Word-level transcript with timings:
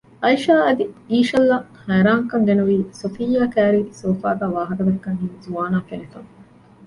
އައިޝާ 0.23 0.53
އަދި 0.65 0.85
އީޝަލްއަށް 1.09 1.67
ހައިރާންކަން 1.83 2.45
ގެނުވީ 2.47 2.77
ސޮފިއްޔާ 2.99 3.41
ކައިރީ 3.53 3.81
ސޯފާގައި 3.99 4.53
ވާހަކަދައްކަން 4.55 5.17
އިން 5.19 5.37
ޒުވާނާ 5.43 5.77
ފެނިފަ 5.87 6.19